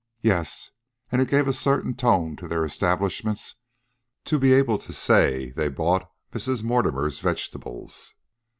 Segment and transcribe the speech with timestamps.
[0.23, 0.71] Yes,
[1.11, 3.57] and it gave a certain tone to their establishments
[4.25, 6.63] to be able to say they bought Mrs.
[6.63, 8.15] Mortimer's vegetables.